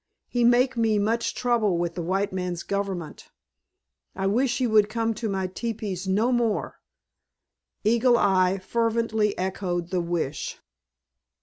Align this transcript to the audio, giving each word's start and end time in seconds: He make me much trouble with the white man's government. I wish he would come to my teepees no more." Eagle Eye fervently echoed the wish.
He 0.27 0.43
make 0.43 0.75
me 0.75 0.97
much 0.97 1.35
trouble 1.35 1.77
with 1.77 1.93
the 1.93 2.01
white 2.01 2.33
man's 2.33 2.63
government. 2.63 3.29
I 4.15 4.25
wish 4.25 4.57
he 4.57 4.65
would 4.65 4.89
come 4.89 5.13
to 5.13 5.29
my 5.29 5.45
teepees 5.45 6.07
no 6.07 6.31
more." 6.31 6.79
Eagle 7.83 8.17
Eye 8.17 8.57
fervently 8.57 9.37
echoed 9.37 9.91
the 9.91 10.01
wish. 10.01 10.57